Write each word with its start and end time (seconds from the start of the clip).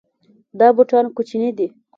دا 0.59 0.67
بوټان 0.75 1.05
کوچني 1.15 1.49
دي 1.57 1.67